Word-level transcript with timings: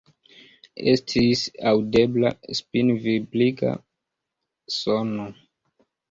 Estis 0.91 1.41
aŭdebla 1.71 2.31
spinvibriga 2.59 3.73
sono. 4.77 5.27